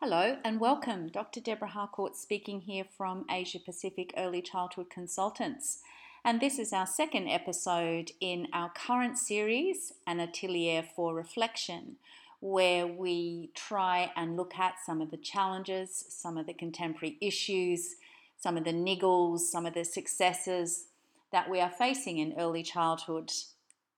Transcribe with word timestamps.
Hello 0.00 0.36
and 0.44 0.60
welcome. 0.60 1.08
Dr. 1.08 1.40
Deborah 1.40 1.66
Harcourt 1.66 2.14
speaking 2.14 2.60
here 2.60 2.84
from 2.84 3.24
Asia 3.28 3.58
Pacific 3.58 4.14
Early 4.16 4.40
Childhood 4.40 4.90
Consultants. 4.90 5.80
And 6.24 6.40
this 6.40 6.60
is 6.60 6.72
our 6.72 6.86
second 6.86 7.26
episode 7.26 8.12
in 8.20 8.46
our 8.52 8.70
current 8.70 9.18
series, 9.18 9.92
An 10.06 10.20
Atelier 10.20 10.84
for 10.94 11.16
Reflection, 11.16 11.96
where 12.38 12.86
we 12.86 13.50
try 13.56 14.12
and 14.14 14.36
look 14.36 14.54
at 14.56 14.76
some 14.86 15.00
of 15.00 15.10
the 15.10 15.16
challenges, 15.16 16.04
some 16.08 16.38
of 16.38 16.46
the 16.46 16.54
contemporary 16.54 17.18
issues, 17.20 17.96
some 18.36 18.56
of 18.56 18.62
the 18.62 18.72
niggles, 18.72 19.40
some 19.40 19.66
of 19.66 19.74
the 19.74 19.84
successes 19.84 20.86
that 21.32 21.50
we 21.50 21.58
are 21.58 21.72
facing 21.76 22.18
in 22.18 22.38
early 22.38 22.62
childhood 22.62 23.32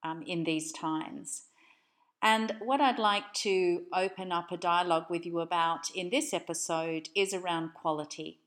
um, 0.02 0.22
in 0.22 0.44
these 0.44 0.72
times. 0.72 1.42
And 2.22 2.54
what 2.60 2.80
I'd 2.80 2.98
like 2.98 3.32
to 3.34 3.84
open 3.94 4.30
up 4.30 4.52
a 4.52 4.56
dialogue 4.56 5.06
with 5.08 5.24
you 5.24 5.40
about 5.40 5.90
in 5.94 6.10
this 6.10 6.34
episode 6.34 7.08
is 7.14 7.32
around 7.32 7.72
quality. 7.72 8.40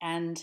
And 0.00 0.42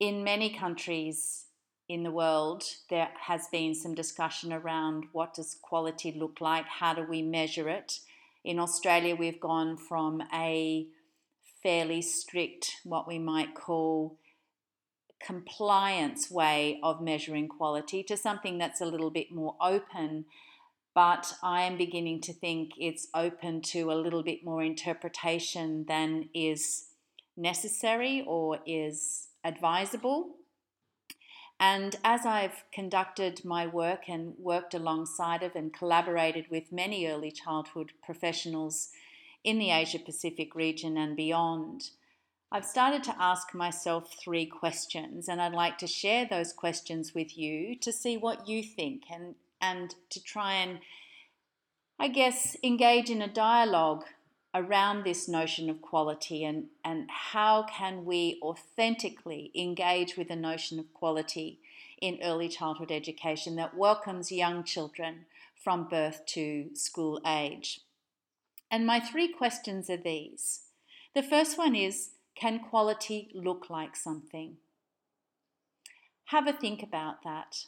in 0.00 0.24
many 0.24 0.50
countries 0.50 1.44
in 1.88 2.02
the 2.02 2.10
world, 2.10 2.64
there 2.90 3.10
has 3.26 3.46
been 3.48 3.74
some 3.74 3.94
discussion 3.94 4.52
around 4.52 5.04
what 5.12 5.34
does 5.34 5.56
quality 5.62 6.12
look 6.12 6.40
like? 6.40 6.66
How 6.66 6.92
do 6.92 7.02
we 7.02 7.22
measure 7.22 7.68
it? 7.68 8.00
In 8.44 8.58
Australia, 8.58 9.14
we've 9.14 9.40
gone 9.40 9.76
from 9.76 10.22
a 10.32 10.86
fairly 11.62 12.02
strict, 12.02 12.76
what 12.84 13.06
we 13.08 13.18
might 13.18 13.54
call 13.54 14.18
compliance 15.24 16.30
way 16.30 16.78
of 16.82 17.00
measuring 17.00 17.48
quality 17.48 18.02
to 18.04 18.16
something 18.16 18.58
that's 18.58 18.80
a 18.80 18.86
little 18.86 19.10
bit 19.10 19.32
more 19.32 19.56
open. 19.60 20.24
But 20.98 21.34
I 21.44 21.62
am 21.62 21.76
beginning 21.76 22.22
to 22.22 22.32
think 22.32 22.72
it's 22.76 23.06
open 23.14 23.62
to 23.70 23.92
a 23.92 23.94
little 23.94 24.24
bit 24.24 24.44
more 24.44 24.64
interpretation 24.64 25.84
than 25.86 26.28
is 26.34 26.86
necessary 27.36 28.24
or 28.26 28.58
is 28.66 29.28
advisable. 29.44 30.30
And 31.60 31.94
as 32.02 32.26
I've 32.26 32.64
conducted 32.72 33.44
my 33.44 33.64
work 33.64 34.08
and 34.08 34.34
worked 34.40 34.74
alongside 34.74 35.44
of 35.44 35.54
and 35.54 35.72
collaborated 35.72 36.46
with 36.50 36.72
many 36.72 37.06
early 37.06 37.30
childhood 37.30 37.92
professionals 38.04 38.88
in 39.44 39.60
the 39.60 39.70
Asia 39.70 40.00
Pacific 40.00 40.56
region 40.56 40.96
and 40.96 41.14
beyond, 41.16 41.90
I've 42.50 42.66
started 42.66 43.04
to 43.04 43.22
ask 43.22 43.54
myself 43.54 44.16
three 44.20 44.46
questions, 44.46 45.28
and 45.28 45.40
I'd 45.40 45.52
like 45.52 45.78
to 45.78 45.86
share 45.86 46.26
those 46.26 46.52
questions 46.52 47.14
with 47.14 47.38
you 47.38 47.76
to 47.76 47.92
see 47.92 48.16
what 48.16 48.48
you 48.48 48.64
think 48.64 49.04
and, 49.12 49.36
and 49.60 49.94
to 50.10 50.22
try 50.22 50.54
and, 50.54 50.78
I 51.98 52.08
guess, 52.08 52.56
engage 52.62 53.10
in 53.10 53.22
a 53.22 53.28
dialogue 53.28 54.04
around 54.54 55.04
this 55.04 55.28
notion 55.28 55.68
of 55.68 55.82
quality 55.82 56.44
and, 56.44 56.66
and 56.84 57.08
how 57.10 57.64
can 57.64 58.04
we 58.04 58.38
authentically 58.42 59.50
engage 59.54 60.16
with 60.16 60.28
the 60.28 60.36
notion 60.36 60.78
of 60.78 60.92
quality 60.94 61.58
in 62.00 62.18
early 62.22 62.48
childhood 62.48 62.90
education 62.90 63.56
that 63.56 63.76
welcomes 63.76 64.32
young 64.32 64.64
children 64.64 65.26
from 65.62 65.88
birth 65.88 66.24
to 66.26 66.70
school 66.74 67.20
age. 67.26 67.80
And 68.70 68.86
my 68.86 69.00
three 69.00 69.28
questions 69.28 69.90
are 69.90 69.96
these. 69.96 70.60
The 71.14 71.22
first 71.22 71.58
one 71.58 71.74
is 71.74 72.10
can 72.34 72.60
quality 72.60 73.30
look 73.34 73.68
like 73.68 73.96
something? 73.96 74.58
Have 76.26 76.46
a 76.46 76.52
think 76.52 76.82
about 76.82 77.22
that. 77.24 77.64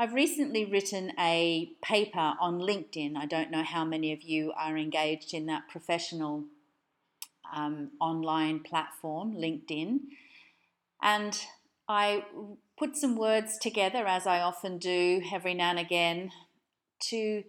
I've 0.00 0.14
recently 0.14 0.64
written 0.64 1.12
a 1.18 1.72
paper 1.82 2.32
on 2.40 2.58
LinkedIn. 2.58 3.18
I 3.18 3.26
don't 3.26 3.50
know 3.50 3.62
how 3.62 3.84
many 3.84 4.14
of 4.14 4.22
you 4.22 4.50
are 4.56 4.78
engaged 4.78 5.34
in 5.34 5.44
that 5.44 5.68
professional 5.68 6.44
um, 7.54 7.90
online 8.00 8.60
platform, 8.60 9.34
LinkedIn. 9.34 9.98
And 11.02 11.38
I 11.86 12.24
put 12.78 12.96
some 12.96 13.14
words 13.14 13.58
together, 13.58 14.06
as 14.06 14.26
I 14.26 14.40
often 14.40 14.78
do 14.78 15.20
every 15.30 15.52
now 15.52 15.68
and 15.68 15.78
again, 15.78 16.30
to 17.10 17.44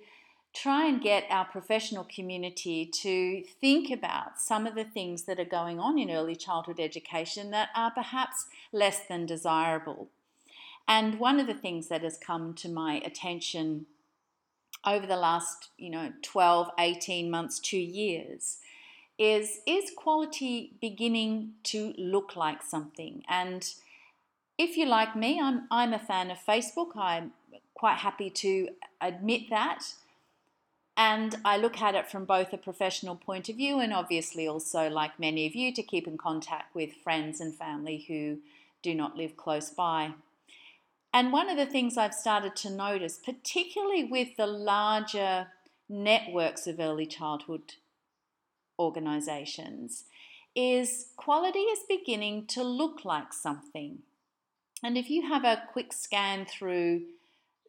try 0.54 0.88
and 0.88 1.02
get 1.02 1.24
our 1.30 1.46
professional 1.46 2.04
community 2.04 2.86
to 2.86 3.44
think 3.62 3.90
about 3.90 4.42
some 4.42 4.68
of 4.68 4.76
the 4.76 4.84
things 4.84 5.24
that 5.24 5.40
are 5.40 5.46
going 5.46 5.80
on 5.80 5.98
in 5.98 6.12
early 6.12 6.36
childhood 6.36 6.82
education 6.82 7.52
that 7.52 7.70
are 7.78 7.92
perhaps 7.92 8.48
less 8.74 9.08
than 9.08 9.26
desirable. 9.26 10.10
And 10.88 11.20
one 11.20 11.40
of 11.40 11.48
the 11.48 11.54
things 11.54 11.88
that 11.88 12.04
has 12.04 12.18
come 12.18 12.54
to 12.56 12.70
my 12.70 13.02
attention 13.06 13.86
over 14.86 15.06
the 15.06 15.18
last, 15.18 15.70
you 15.78 15.90
know, 15.90 16.12
12, 16.24 16.70
18 16.80 17.30
months, 17.30 17.60
2 17.60 17.78
years 17.78 18.58
is 19.18 19.60
is 19.68 19.92
quality 19.96 20.74
beginning 20.82 21.54
to 21.64 21.94
look 21.98 22.36
like 22.36 22.64
something? 22.64 23.24
And 23.30 23.72
if 24.58 24.76
you're 24.76 24.88
like 24.88 25.16
me, 25.16 25.40
I'm 25.40 25.68
I'm 25.70 25.94
a 25.94 26.00
fan 26.00 26.32
of 26.32 26.38
Facebook. 26.40 26.96
I'm 26.96 27.32
quite 27.76 27.98
happy 27.98 28.30
to 28.30 28.70
admit 29.00 29.50
that. 29.50 29.94
And 30.98 31.38
I 31.46 31.58
look 31.58 31.82
at 31.82 31.96
it 31.96 32.10
from 32.12 32.26
both 32.26 32.52
a 32.52 32.58
professional 32.58 33.16
point 33.16 33.48
of 33.50 33.56
view 33.56 33.80
and 33.80 33.94
obviously 33.94 34.48
also, 34.48 34.90
like 34.90 35.20
many 35.20 35.48
of 35.48 35.56
you, 35.56 35.74
to 35.74 35.82
keep 35.82 36.08
in 36.08 36.18
contact 36.18 36.76
with 36.76 36.92
friends 37.04 37.40
and 37.40 37.56
family 37.56 38.06
who 38.08 38.40
do 38.84 38.94
not 38.94 39.16
live 39.16 39.38
close 39.38 39.70
by. 39.70 40.14
And 41.14 41.34
one 41.34 41.50
of 41.50 41.58
the 41.58 41.66
things 41.66 41.98
I've 41.98 42.14
started 42.14 42.56
to 42.58 42.70
notice, 42.70 43.18
particularly 43.18 44.06
with 44.06 44.38
the 44.38 44.48
larger 44.48 45.48
networks 45.90 46.68
of 46.68 46.80
early 46.80 47.06
childhood 47.06 47.74
organisations, 48.80 50.06
is 50.56 51.08
quality 51.18 51.60
is 51.60 51.80
beginning 51.88 52.46
to 52.48 52.64
look 52.64 53.04
like 53.04 53.34
something. 53.34 54.00
And 54.84 54.98
if 54.98 55.10
you 55.10 55.28
have 55.28 55.44
a 55.44 55.64
quick 55.72 55.94
scan 55.94 56.46
through 56.46 57.04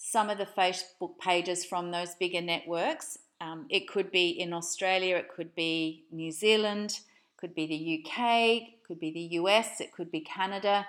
some 0.04 0.28
of 0.28 0.36
the 0.36 0.44
Facebook 0.44 1.16
pages 1.20 1.64
from 1.64 1.92
those 1.92 2.16
bigger 2.16 2.40
networks. 2.40 3.18
Um, 3.40 3.66
it 3.70 3.86
could 3.88 4.10
be 4.10 4.30
in 4.30 4.52
Australia, 4.52 5.16
it 5.16 5.28
could 5.34 5.54
be 5.54 6.04
New 6.10 6.32
Zealand, 6.32 6.98
could 7.36 7.54
be 7.54 7.66
the 7.66 8.02
UK, 8.02 8.84
could 8.86 8.98
be 8.98 9.12
the 9.12 9.36
US, 9.38 9.80
it 9.80 9.92
could 9.92 10.10
be 10.10 10.20
Canada, 10.20 10.84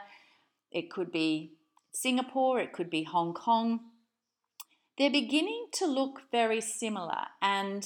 it 0.72 0.90
could 0.90 1.12
be 1.12 1.52
Singapore, 1.94 2.59
it 2.59 2.74
could 2.74 2.90
be 2.90 3.04
Hong 3.04 3.34
Kong. 3.34 3.80
They're 4.98 5.12
beginning 5.12 5.68
to 5.74 5.86
look 5.86 6.22
very 6.31 6.62
similar. 6.62 7.28
And 7.42 7.86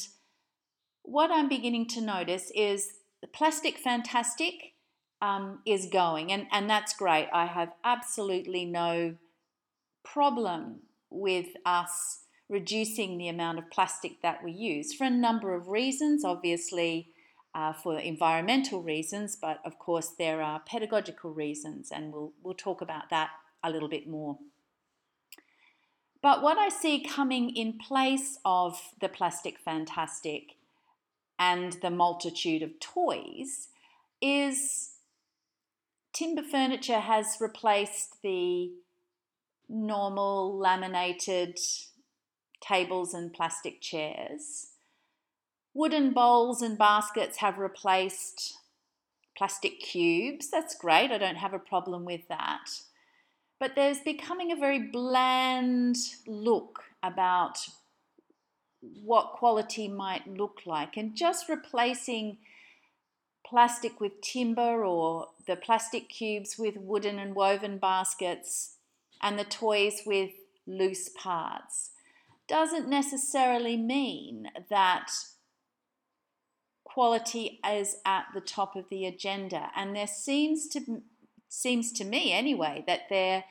what 1.03 1.31
I'm 1.31 1.50
beginning 1.50 1.88
to 1.90 2.01
notice 2.01 2.51
is 2.56 2.94
the 3.22 3.28
plastic 3.28 3.78
fantastic 3.78 4.73
um, 5.22 5.59
is 5.66 5.88
going, 5.91 6.31
and, 6.31 6.47
and 6.51 6.69
that's 6.69 6.96
great. 6.96 7.28
I 7.34 7.46
have 7.46 7.73
absolutely 7.84 8.66
no 8.66 9.16
problem 10.03 10.81
with 11.09 11.47
us 11.66 12.19
reducing 12.50 13.17
the 13.17 13.28
amount 13.28 13.57
of 13.57 13.69
plastic 13.69 14.22
that 14.22 14.44
we 14.44 14.51
use 14.51 14.94
for 14.94 15.06
a 15.06 15.09
number 15.09 15.53
of 15.53 15.67
reasons. 15.67 16.23
Obviously, 16.23 17.09
uh, 17.56 17.73
for 17.73 18.00
environmental 18.00 18.84
reasons, 18.84 19.35
but 19.35 19.59
of 19.66 19.79
course 19.79 20.13
there 20.17 20.41
are 20.41 20.62
pedagogical 20.66 21.34
reasons, 21.34 21.90
and 21.91 22.13
we'll 22.13 22.34
we'll 22.44 22.53
talk 22.53 22.81
about 22.81 23.09
that 23.09 23.31
a 23.63 23.69
little 23.69 23.90
bit 23.90 24.07
more. 24.07 24.38
But 26.22 26.41
what 26.41 26.57
I 26.57 26.69
see 26.69 27.03
coming 27.03 27.56
in 27.56 27.78
place 27.78 28.40
of 28.44 28.79
the 29.00 29.09
plastic 29.09 29.59
fantastic 29.59 30.56
and 31.40 31.73
the 31.73 31.91
multitude 31.91 32.63
of 32.63 32.79
toys 32.79 33.69
is 34.22 34.94
timber 36.12 36.41
furniture 36.41 37.00
has 37.00 37.38
replaced 37.40 38.22
the 38.23 38.72
normal 39.69 40.57
laminated 40.57 41.59
tables 42.62 43.13
and 43.13 43.34
plastic 43.34 43.81
chairs. 43.81 44.69
Wooden 45.73 46.12
bowls 46.12 46.63
and 46.63 46.78
baskets 46.78 47.37
have 47.37 47.59
replaced 47.59 48.58
plastic 49.37 49.79
cubes. 49.79 50.49
That's 50.49 50.76
great, 50.76 51.11
I 51.11 51.20
don't 51.20 51.35
have 51.35 51.53
a 51.53 51.59
problem 51.59 52.03
with 52.03 52.28
that. 52.29 52.66
But 53.59 53.75
there's 53.75 53.99
becoming 53.99 54.51
a 54.51 54.55
very 54.55 54.79
bland 54.79 55.97
look 56.27 56.83
about 57.01 57.57
what 58.81 59.33
quality 59.33 59.87
might 59.87 60.27
look 60.27 60.61
like, 60.65 60.97
and 60.97 61.15
just 61.15 61.49
replacing 61.49 62.37
plastic 63.45 63.99
with 63.99 64.21
timber 64.21 64.83
or 64.83 65.27
the 65.47 65.55
plastic 65.55 66.09
cubes 66.09 66.57
with 66.59 66.75
wooden 66.77 67.17
and 67.17 67.33
woven 67.33 67.77
baskets 67.77 68.75
and 69.21 69.39
the 69.39 69.45
toys 69.45 70.01
with 70.05 70.31
loose 70.67 71.09
parts 71.09 71.91
doesn't 72.47 72.87
necessarily 72.87 73.77
mean 73.77 74.49
that 74.69 75.11
quality 76.83 77.59
is 77.69 77.97
at 78.05 78.25
the 78.33 78.41
top 78.41 78.75
of 78.75 78.85
the 78.89 79.05
agenda. 79.05 79.69
And 79.75 79.95
there 79.95 80.07
seems 80.07 80.67
to 80.69 81.01
seems 81.49 81.91
to 81.94 82.03
me 82.03 82.32
anyway 82.34 82.84
that 82.88 83.09
there 83.09 83.44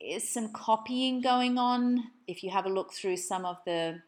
is 0.00 0.32
some 0.32 0.52
copying 0.52 1.20
going 1.20 1.58
on 1.58 2.04
if 2.26 2.42
you 2.42 2.50
have 2.50 2.66
a 2.66 2.70
look 2.70 2.92
through 2.92 3.16
some 3.16 3.44
of 3.44 3.58
the 3.66 4.00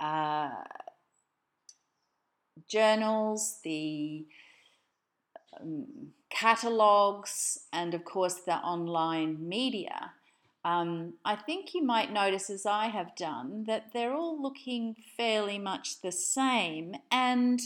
uh, 0.00 0.50
journals, 2.68 3.58
the 3.64 4.26
um, 5.60 5.86
catalogs, 6.30 7.60
and 7.72 7.94
of 7.94 8.04
course 8.04 8.34
the 8.34 8.56
online 8.56 9.48
media, 9.48 10.12
um, 10.64 11.14
I 11.24 11.36
think 11.36 11.74
you 11.74 11.84
might 11.84 12.10
notice, 12.10 12.48
as 12.48 12.64
I 12.64 12.86
have 12.86 13.14
done, 13.16 13.64
that 13.66 13.92
they're 13.92 14.14
all 14.14 14.40
looking 14.40 14.96
fairly 15.16 15.58
much 15.58 16.00
the 16.00 16.12
same. 16.12 16.96
And 17.10 17.60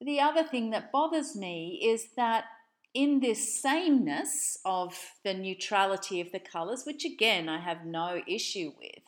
the 0.00 0.20
other 0.20 0.42
thing 0.42 0.70
that 0.70 0.90
bothers 0.90 1.36
me 1.36 1.80
is 1.84 2.08
that 2.16 2.46
in 2.94 3.18
this 3.20 3.60
sameness 3.60 4.58
of 4.64 4.96
the 5.24 5.34
neutrality 5.34 6.20
of 6.20 6.30
the 6.30 6.38
colours, 6.38 6.84
which 6.86 7.04
again 7.04 7.48
I 7.48 7.58
have 7.58 7.84
no 7.84 8.22
issue 8.26 8.72
with, 8.78 9.02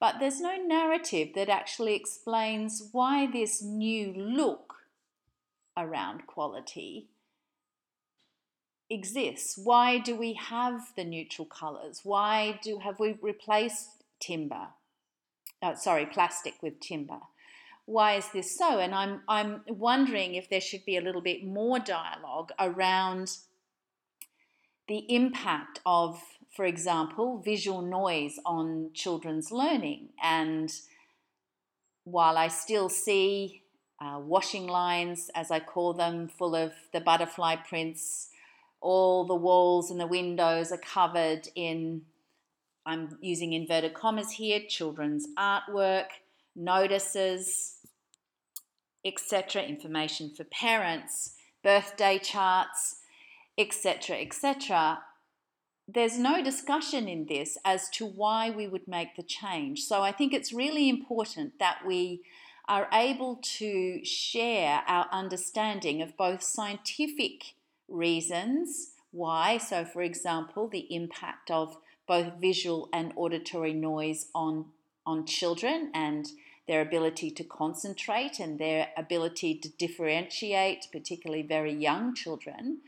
but 0.00 0.16
there's 0.18 0.40
no 0.40 0.56
narrative 0.56 1.28
that 1.36 1.48
actually 1.48 1.94
explains 1.94 2.88
why 2.92 3.30
this 3.30 3.62
new 3.62 4.12
look 4.12 4.74
around 5.76 6.26
quality 6.26 7.08
exists. 8.90 9.56
Why 9.56 9.98
do 9.98 10.16
we 10.16 10.32
have 10.34 10.80
the 10.96 11.04
neutral 11.04 11.46
colours? 11.46 12.00
Why 12.02 12.58
do 12.62 12.80
have 12.80 12.98
we 12.98 13.16
replaced 13.22 14.02
timber? 14.18 14.68
Oh, 15.62 15.74
sorry, 15.74 16.06
plastic 16.06 16.54
with 16.62 16.80
timber. 16.80 17.20
Why 17.86 18.14
is 18.14 18.28
this 18.32 18.56
so? 18.56 18.78
And 18.78 18.94
I'm 18.94 19.22
I'm 19.28 19.62
wondering 19.68 20.34
if 20.34 20.48
there 20.48 20.60
should 20.60 20.84
be 20.84 20.96
a 20.96 21.00
little 21.00 21.20
bit 21.20 21.44
more 21.44 21.78
dialogue 21.78 22.52
around 22.58 23.36
the 24.88 25.04
impact 25.08 25.80
of, 25.86 26.20
for 26.54 26.64
example, 26.64 27.40
visual 27.44 27.82
noise 27.82 28.38
on 28.44 28.90
children's 28.92 29.52
learning. 29.52 30.08
And 30.22 30.72
while 32.04 32.36
I 32.36 32.48
still 32.48 32.88
see 32.88 33.62
uh, 34.00 34.18
washing 34.18 34.66
lines, 34.66 35.30
as 35.34 35.50
I 35.50 35.60
call 35.60 35.94
them, 35.94 36.28
full 36.28 36.54
of 36.56 36.72
the 36.92 37.00
butterfly 37.00 37.56
prints 37.56 38.30
all 38.80 39.26
the 39.26 39.34
walls 39.34 39.90
and 39.90 40.00
the 40.00 40.06
windows 40.06 40.72
are 40.72 40.78
covered 40.78 41.48
in, 41.54 42.02
I'm 42.86 43.18
using 43.20 43.52
inverted 43.52 43.94
commas 43.94 44.32
here, 44.32 44.60
children's 44.68 45.26
artwork, 45.38 46.06
notices, 46.54 47.76
etc., 49.04 49.62
information 49.62 50.30
for 50.34 50.44
parents, 50.44 51.34
birthday 51.62 52.18
charts, 52.18 52.96
etc., 53.56 54.16
etc. 54.16 55.02
There's 55.88 56.18
no 56.18 56.42
discussion 56.42 57.08
in 57.08 57.26
this 57.26 57.58
as 57.64 57.88
to 57.90 58.06
why 58.06 58.50
we 58.50 58.68
would 58.68 58.86
make 58.86 59.16
the 59.16 59.22
change. 59.22 59.80
So 59.80 60.02
I 60.02 60.12
think 60.12 60.32
it's 60.32 60.52
really 60.52 60.88
important 60.88 61.58
that 61.58 61.80
we 61.86 62.22
are 62.68 62.88
able 62.92 63.40
to 63.42 64.04
share 64.04 64.82
our 64.86 65.08
understanding 65.10 66.00
of 66.00 66.16
both 66.16 66.42
scientific 66.42 67.54
reasons 67.88 68.92
why. 69.10 69.58
So, 69.58 69.84
for 69.84 70.02
example, 70.02 70.68
the 70.68 70.86
impact 70.94 71.50
of 71.50 71.76
both 72.06 72.34
visual 72.40 72.88
and 72.92 73.12
auditory 73.16 73.72
noise 73.72 74.26
on, 74.34 74.66
on 75.10 75.26
children 75.26 75.90
and 75.92 76.30
their 76.68 76.80
ability 76.80 77.30
to 77.32 77.42
concentrate 77.42 78.38
and 78.38 78.58
their 78.58 78.88
ability 78.96 79.56
to 79.56 79.68
differentiate, 79.70 80.86
particularly 80.92 81.42
very 81.42 81.72
young 81.72 82.14
children, 82.14 82.78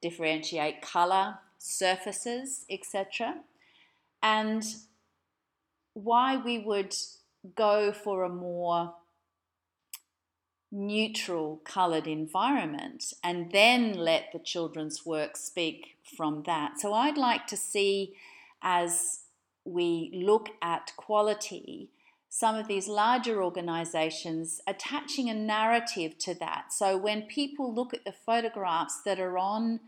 differentiate 0.00 0.80
color, 0.80 1.38
surfaces, 1.58 2.64
etc. 2.70 3.34
And 4.22 4.64
why 5.94 6.36
we 6.36 6.58
would 6.58 6.94
go 7.56 7.92
for 7.92 8.22
a 8.22 8.28
more 8.28 8.94
neutral 10.70 11.60
coloured 11.64 12.06
environment 12.06 13.12
and 13.24 13.50
then 13.50 13.92
let 13.94 14.32
the 14.32 14.38
children's 14.38 15.04
work 15.04 15.36
speak 15.36 15.96
from 16.16 16.42
that. 16.44 16.78
So 16.78 16.92
I'd 16.92 17.18
like 17.18 17.46
to 17.48 17.56
see 17.56 18.14
as 18.62 19.20
we 19.66 20.10
look 20.14 20.48
at 20.62 20.92
quality, 20.96 21.90
some 22.28 22.54
of 22.54 22.68
these 22.68 22.88
larger 22.88 23.42
organizations 23.42 24.60
attaching 24.66 25.28
a 25.28 25.34
narrative 25.34 26.18
to 26.18 26.34
that. 26.34 26.72
So 26.72 26.96
when 26.96 27.22
people 27.22 27.74
look 27.74 27.94
at 27.94 28.04
the 28.04 28.12
photographs 28.12 29.00
that 29.04 29.18
are 29.18 29.38
on 29.38 29.80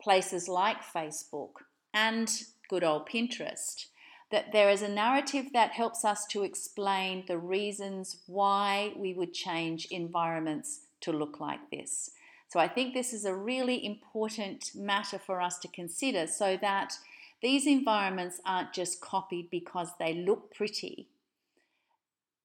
places 0.00 0.48
like 0.48 0.82
Facebook 0.82 1.52
and 1.94 2.30
good 2.68 2.84
old 2.84 3.08
Pinterest, 3.08 3.86
that 4.30 4.52
there 4.52 4.70
is 4.70 4.82
a 4.82 4.88
narrative 4.88 5.46
that 5.52 5.72
helps 5.72 6.04
us 6.04 6.24
to 6.26 6.42
explain 6.42 7.24
the 7.26 7.38
reasons 7.38 8.18
why 8.26 8.92
we 8.96 9.12
would 9.12 9.34
change 9.34 9.86
environments 9.90 10.82
to 11.00 11.12
look 11.12 11.40
like 11.40 11.70
this. 11.70 12.10
So 12.48 12.60
I 12.60 12.68
think 12.68 12.94
this 12.94 13.12
is 13.12 13.24
a 13.24 13.34
really 13.34 13.84
important 13.84 14.72
matter 14.74 15.18
for 15.18 15.40
us 15.40 15.58
to 15.60 15.68
consider 15.68 16.26
so 16.26 16.56
that 16.60 16.94
these 17.42 17.66
environments 17.66 18.40
aren't 18.44 18.72
just 18.72 19.00
copied 19.00 19.50
because 19.50 19.90
they 19.98 20.14
look 20.14 20.54
pretty. 20.54 21.08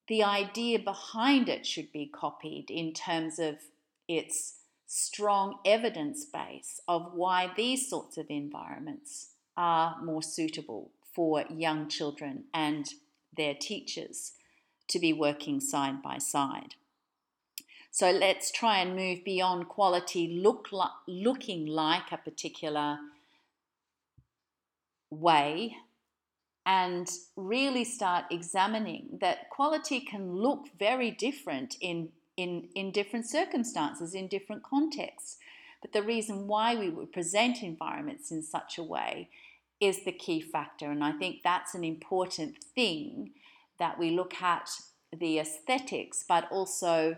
The 0.07 0.24
idea 0.24 0.80
behind 0.80 1.50
it 1.50 1.65
should 1.65 1.92
be 1.92 2.06
copied 2.06 2.69
in 2.69 2.94
terms 2.94 3.39
of 3.39 3.56
its 4.07 4.57
strong 4.88 5.57
evidence 5.65 6.25
base 6.25 6.80
of 6.88 7.13
why 7.13 7.51
these 7.56 7.89
sorts 7.89 8.18
of 8.18 8.27
environments 8.30 9.31
are 9.57 9.97
more 10.03 10.21
suitable 10.21 10.92
for 11.13 11.44
young 11.50 11.88
children 11.89 12.44
and 12.53 12.94
their 13.36 13.56
teachers 13.56 14.33
to 14.88 15.00
be 15.00 15.12
working 15.12 15.59
side 15.59 16.01
by 16.03 16.18
side. 16.18 16.75
So 17.89 18.12
let's 18.12 18.51
try 18.51 18.80
and 18.80 18.95
move 18.95 19.24
beyond 19.24 19.69
quality 19.69 20.39
look 20.42 20.68
li- 20.71 20.83
looking 21.07 21.65
like 21.65 22.12
a 22.12 22.18
particular 22.18 23.00
way 25.10 25.75
and 26.66 27.10
really 27.36 27.84
start 27.84 28.25
examining 28.31 29.18
that 29.22 29.50
quality 29.50 30.00
can 30.00 30.36
look 30.36 30.68
very 30.80 31.12
different 31.12 31.75
in, 31.80 32.10
in, 32.38 32.68
in 32.74 32.92
different 32.92 33.28
circumstances, 33.28 34.16
in 34.16 34.28
different 34.28 34.63
contexts. 34.63 35.38
But 35.81 35.94
the 35.94 36.02
reason 36.02 36.48
why 36.48 36.75
we 36.75 36.90
would 36.90 37.13
present 37.13 37.62
environments 37.62 38.31
in 38.31 38.42
such 38.42 38.80
a 38.80 38.84
way 38.84 39.30
is 39.80 40.04
the 40.04 40.12
key 40.12 40.42
factor. 40.42 40.90
And 40.90 41.04
I 41.04 41.12
think 41.12 41.42
that's 41.44 41.75
an 41.75 41.84
important 41.84 42.63
thing 42.63 43.31
that 43.78 44.00
we 44.00 44.10
look 44.10 44.42
at 44.42 44.69
the 45.16 45.38
aesthetics, 45.38 46.25
but 46.28 46.52
also 46.52 47.18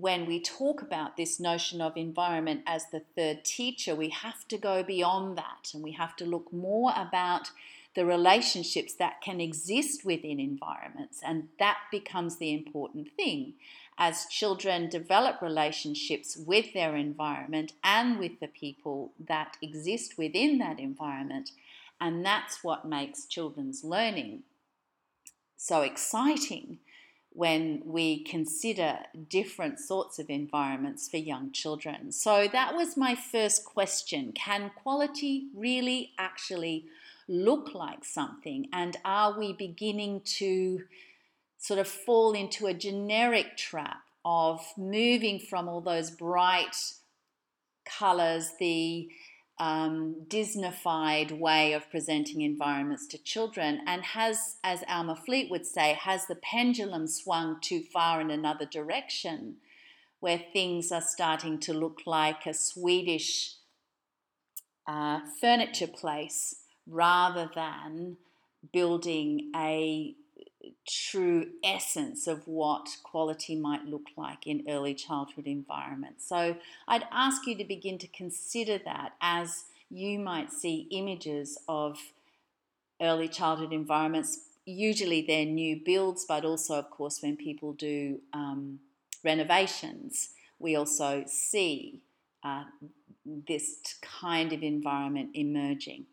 when 0.00 0.26
we 0.26 0.38
talk 0.38 0.82
about 0.82 1.16
this 1.16 1.40
notion 1.40 1.80
of 1.80 1.96
environment 1.96 2.60
as 2.66 2.84
the 2.92 3.00
third 3.16 3.42
teacher, 3.44 3.94
we 3.94 4.10
have 4.10 4.46
to 4.48 4.58
go 4.58 4.82
beyond 4.82 5.38
that 5.38 5.70
and 5.72 5.82
we 5.82 5.92
have 5.92 6.14
to 6.16 6.26
look 6.26 6.52
more 6.52 6.92
about 6.94 7.50
the 7.94 8.04
relationships 8.04 8.92
that 8.92 9.22
can 9.22 9.40
exist 9.40 10.04
within 10.04 10.38
environments. 10.38 11.22
And 11.24 11.48
that 11.58 11.78
becomes 11.90 12.36
the 12.36 12.52
important 12.52 13.08
thing. 13.16 13.54
As 13.96 14.26
children 14.26 14.90
develop 14.90 15.40
relationships 15.40 16.36
with 16.36 16.74
their 16.74 16.94
environment 16.94 17.72
and 17.82 18.18
with 18.18 18.38
the 18.38 18.48
people 18.48 19.12
that 19.26 19.56
exist 19.62 20.18
within 20.18 20.58
that 20.58 20.78
environment, 20.78 21.52
and 21.98 22.22
that's 22.22 22.62
what 22.62 22.84
makes 22.84 23.24
children's 23.24 23.82
learning 23.82 24.42
so 25.56 25.80
exciting 25.80 26.78
when 27.36 27.82
we 27.84 28.24
consider 28.24 28.96
different 29.28 29.78
sorts 29.78 30.18
of 30.18 30.30
environments 30.30 31.06
for 31.06 31.18
young 31.18 31.52
children. 31.52 32.10
So 32.10 32.48
that 32.50 32.74
was 32.74 32.96
my 32.96 33.14
first 33.14 33.62
question. 33.66 34.32
Can 34.32 34.70
quality 34.74 35.48
really 35.54 36.12
actually 36.18 36.86
look 37.28 37.74
like 37.74 38.06
something? 38.06 38.68
And 38.72 38.96
are 39.04 39.38
we 39.38 39.52
beginning 39.52 40.22
to 40.38 40.84
sort 41.58 41.78
of 41.78 41.86
fall 41.86 42.32
into 42.32 42.66
a 42.66 42.72
generic 42.72 43.58
trap 43.58 44.00
of 44.24 44.64
moving 44.78 45.38
from 45.38 45.68
all 45.68 45.82
those 45.82 46.10
bright 46.10 46.74
colors, 47.84 48.52
the 48.58 49.10
um, 49.58 50.16
Disneyfied 50.28 51.38
way 51.38 51.72
of 51.72 51.90
presenting 51.90 52.42
environments 52.42 53.06
to 53.08 53.18
children, 53.18 53.80
and 53.86 54.04
has, 54.04 54.56
as 54.62 54.84
Alma 54.88 55.16
Fleet 55.16 55.50
would 55.50 55.66
say, 55.66 55.94
has 55.94 56.26
the 56.26 56.36
pendulum 56.36 57.06
swung 57.06 57.58
too 57.60 57.82
far 57.82 58.20
in 58.20 58.30
another 58.30 58.66
direction, 58.66 59.56
where 60.20 60.42
things 60.52 60.92
are 60.92 61.02
starting 61.02 61.58
to 61.60 61.72
look 61.72 62.00
like 62.06 62.46
a 62.46 62.54
Swedish 62.54 63.54
uh, 64.86 65.20
furniture 65.40 65.86
place 65.86 66.56
rather 66.86 67.50
than 67.54 68.16
building 68.72 69.50
a 69.56 70.14
true 70.86 71.48
essence 71.64 72.26
of 72.26 72.46
what 72.46 72.88
quality 73.02 73.56
might 73.56 73.84
look 73.84 74.06
like 74.16 74.46
in 74.46 74.64
early 74.68 74.94
childhood 74.94 75.46
environments. 75.46 76.26
So 76.28 76.56
I'd 76.88 77.06
ask 77.10 77.46
you 77.46 77.56
to 77.56 77.64
begin 77.64 77.98
to 77.98 78.08
consider 78.08 78.78
that 78.84 79.14
as 79.20 79.64
you 79.90 80.18
might 80.18 80.52
see 80.52 80.88
images 80.90 81.58
of 81.68 81.98
early 83.00 83.28
childhood 83.28 83.72
environments. 83.72 84.40
Usually 84.64 85.22
they're 85.22 85.44
new 85.44 85.80
builds, 85.84 86.24
but 86.24 86.44
also, 86.44 86.74
of 86.74 86.90
course, 86.90 87.22
when 87.22 87.36
people 87.36 87.72
do 87.72 88.20
um, 88.32 88.80
renovations, 89.24 90.30
we 90.58 90.74
also 90.74 91.24
see 91.26 92.00
uh, 92.42 92.64
this 93.24 93.96
kind 94.02 94.52
of 94.52 94.62
environment 94.62 95.30
emerging. 95.34 96.06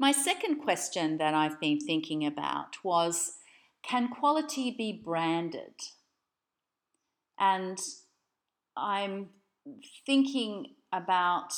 My 0.00 0.12
second 0.12 0.62
question 0.62 1.18
that 1.18 1.34
I've 1.34 1.60
been 1.60 1.78
thinking 1.78 2.24
about 2.24 2.82
was 2.82 3.34
can 3.82 4.08
quality 4.08 4.70
be 4.70 4.92
branded? 4.92 5.74
And 7.38 7.78
I'm 8.74 9.28
thinking 10.06 10.76
about 10.90 11.52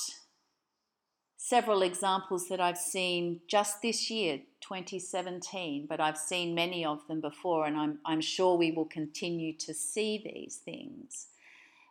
several 1.37 1.83
examples 1.83 2.49
that 2.49 2.61
I've 2.61 2.79
seen 2.79 3.43
just 3.47 3.81
this 3.81 4.11
year, 4.11 4.39
2017, 4.61 5.87
but 5.89 6.01
I've 6.01 6.19
seen 6.19 6.53
many 6.53 6.85
of 6.85 7.07
them 7.07 7.21
before, 7.21 7.67
and 7.67 7.77
I'm, 7.77 8.01
I'm 8.05 8.21
sure 8.21 8.57
we 8.57 8.73
will 8.73 8.87
continue 8.87 9.57
to 9.59 9.73
see 9.73 10.21
these 10.25 10.57
things. 10.57 11.29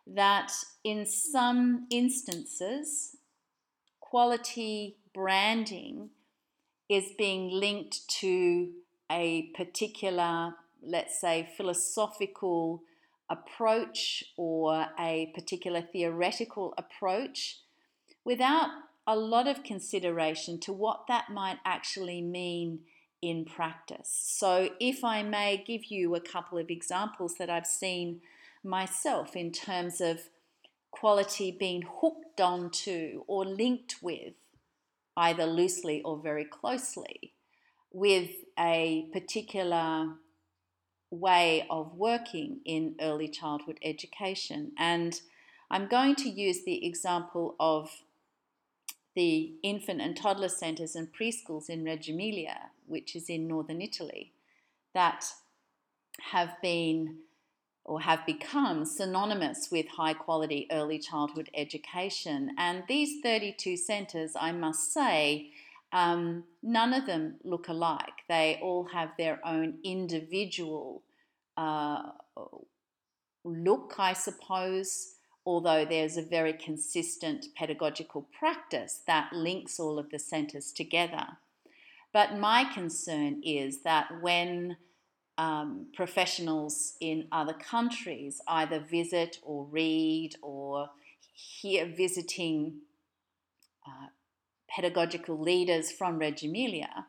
That 0.06 0.52
in 0.84 1.06
some 1.06 1.86
instances, 1.90 3.16
quality 4.00 4.98
branding 5.14 6.10
is 6.92 7.12
being 7.16 7.50
linked 7.50 8.06
to 8.20 8.70
a 9.10 9.50
particular, 9.54 10.54
let's 10.82 11.18
say, 11.20 11.48
philosophical 11.56 12.82
approach 13.30 14.22
or 14.36 14.86
a 14.98 15.32
particular 15.34 15.80
theoretical 15.80 16.74
approach 16.76 17.60
without 18.24 18.68
a 19.06 19.16
lot 19.16 19.48
of 19.48 19.64
consideration 19.64 20.60
to 20.60 20.72
what 20.72 21.06
that 21.08 21.30
might 21.30 21.58
actually 21.64 22.20
mean 22.20 22.80
in 23.22 23.44
practice. 23.44 24.10
So, 24.22 24.70
if 24.78 25.02
I 25.02 25.22
may 25.22 25.62
give 25.64 25.86
you 25.86 26.14
a 26.14 26.20
couple 26.20 26.58
of 26.58 26.68
examples 26.68 27.36
that 27.38 27.48
I've 27.48 27.66
seen 27.66 28.20
myself 28.62 29.34
in 29.34 29.50
terms 29.50 30.00
of 30.00 30.28
quality 30.90 31.50
being 31.50 31.84
hooked 32.00 32.40
onto 32.40 33.24
or 33.26 33.46
linked 33.46 33.96
with, 34.02 34.34
either 35.16 35.46
loosely 35.46 36.02
or 36.02 36.18
very 36.18 36.44
closely, 36.44 37.32
with 37.92 38.30
a 38.58 39.08
particular 39.12 40.14
way 41.10 41.66
of 41.68 41.94
working 41.94 42.60
in 42.64 42.94
early 43.00 43.28
childhood 43.28 43.78
education. 43.82 44.72
And 44.78 45.20
I'm 45.70 45.86
going 45.88 46.14
to 46.16 46.28
use 46.28 46.64
the 46.64 46.86
example 46.86 47.54
of 47.60 47.90
the 49.14 49.54
infant 49.62 50.00
and 50.00 50.16
toddler 50.16 50.48
centres 50.48 50.96
and 50.96 51.08
preschools 51.12 51.68
in 51.68 51.84
Reggio 51.84 52.14
Emilia, 52.14 52.70
which 52.86 53.14
is 53.14 53.28
in 53.28 53.46
northern 53.46 53.82
Italy, 53.82 54.32
that 54.94 55.26
have 56.30 56.56
been 56.62 57.18
or 57.84 58.00
have 58.00 58.24
become 58.26 58.84
synonymous 58.84 59.70
with 59.70 59.86
high 59.88 60.14
quality 60.14 60.66
early 60.70 60.98
childhood 60.98 61.50
education. 61.54 62.54
And 62.56 62.84
these 62.88 63.20
32 63.22 63.76
centres, 63.76 64.32
I 64.38 64.52
must 64.52 64.92
say, 64.92 65.50
um, 65.92 66.44
none 66.62 66.94
of 66.94 67.06
them 67.06 67.36
look 67.44 67.68
alike. 67.68 68.22
They 68.28 68.58
all 68.62 68.84
have 68.92 69.10
their 69.18 69.40
own 69.44 69.78
individual 69.84 71.02
uh, 71.56 72.02
look, 73.44 73.94
I 73.98 74.12
suppose, 74.12 75.14
although 75.44 75.84
there's 75.84 76.16
a 76.16 76.22
very 76.22 76.52
consistent 76.52 77.46
pedagogical 77.56 78.28
practice 78.38 79.00
that 79.06 79.32
links 79.32 79.78
all 79.80 79.98
of 79.98 80.10
the 80.10 80.18
centres 80.18 80.72
together. 80.72 81.38
But 82.12 82.38
my 82.38 82.64
concern 82.64 83.42
is 83.44 83.82
that 83.82 84.20
when 84.20 84.76
um, 85.38 85.86
professionals 85.94 86.94
in 87.00 87.26
other 87.32 87.54
countries 87.54 88.40
either 88.46 88.78
visit 88.78 89.38
or 89.42 89.64
read 89.64 90.36
or 90.42 90.90
hear 91.32 91.86
visiting 91.86 92.80
uh, 93.86 94.08
pedagogical 94.68 95.40
leaders 95.40 95.90
from 95.90 96.18
Reggio 96.18 96.48
Emilia, 96.48 97.06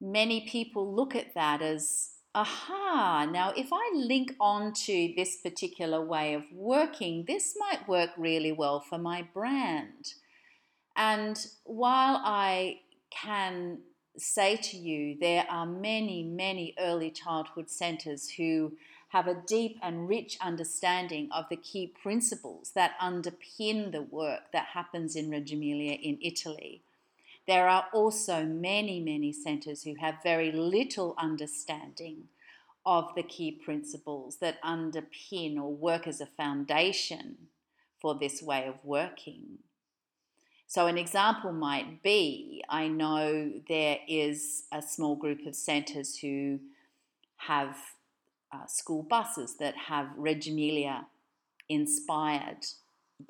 many 0.00 0.46
people 0.46 0.94
look 0.94 1.14
at 1.14 1.34
that 1.34 1.62
as 1.62 2.10
aha, 2.34 3.28
now 3.30 3.52
if 3.56 3.68
I 3.72 3.90
link 3.94 4.34
on 4.38 4.72
to 4.84 5.12
this 5.16 5.36
particular 5.36 6.04
way 6.04 6.34
of 6.34 6.44
working, 6.52 7.24
this 7.26 7.54
might 7.58 7.88
work 7.88 8.10
really 8.16 8.52
well 8.52 8.80
for 8.80 8.98
my 8.98 9.22
brand. 9.22 10.14
And 10.96 11.38
while 11.64 12.20
I 12.24 12.80
can 13.10 13.78
say 14.18 14.56
to 14.56 14.76
you, 14.76 15.16
there 15.18 15.46
are 15.48 15.66
many, 15.66 16.22
many 16.22 16.74
early 16.78 17.10
childhood 17.10 17.70
centres 17.70 18.30
who 18.30 18.72
have 19.08 19.26
a 19.26 19.42
deep 19.46 19.78
and 19.82 20.08
rich 20.08 20.36
understanding 20.40 21.28
of 21.32 21.46
the 21.48 21.56
key 21.56 21.86
principles 21.86 22.72
that 22.74 22.98
underpin 23.00 23.90
the 23.90 24.02
work 24.02 24.52
that 24.52 24.66
happens 24.66 25.16
in 25.16 25.30
Reggio 25.30 25.56
Emilia 25.56 25.92
in 25.94 26.18
Italy. 26.20 26.82
There 27.46 27.66
are 27.66 27.86
also 27.94 28.44
many, 28.44 29.00
many 29.00 29.32
centres 29.32 29.82
who 29.82 29.94
have 29.94 30.22
very 30.22 30.52
little 30.52 31.14
understanding 31.16 32.28
of 32.84 33.14
the 33.14 33.22
key 33.22 33.50
principles 33.50 34.36
that 34.36 34.62
underpin 34.62 35.56
or 35.56 35.72
work 35.72 36.06
as 36.06 36.20
a 36.20 36.26
foundation 36.26 37.36
for 38.00 38.14
this 38.14 38.42
way 38.42 38.66
of 38.66 38.84
working. 38.84 39.58
So, 40.70 40.86
an 40.86 40.98
example 40.98 41.50
might 41.50 42.02
be 42.02 42.62
I 42.68 42.88
know 42.88 43.50
there 43.68 43.98
is 44.06 44.64
a 44.70 44.82
small 44.82 45.16
group 45.16 45.46
of 45.46 45.56
centres 45.56 46.18
who 46.18 46.60
have 47.38 47.74
uh, 48.52 48.66
school 48.66 49.02
buses 49.02 49.56
that 49.60 49.74
have 49.88 50.08
Reggio 50.14 51.06
inspired, 51.70 52.66